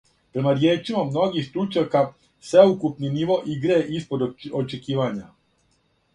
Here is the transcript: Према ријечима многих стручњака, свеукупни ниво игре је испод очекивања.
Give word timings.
Према 0.35 0.51
ријечима 0.61 1.03
многих 1.09 1.45
стручњака, 1.49 2.01
свеукупни 2.53 3.13
ниво 3.19 3.39
игре 3.57 3.79
је 3.83 3.87
испод 4.01 4.27
очекивања. 4.63 5.31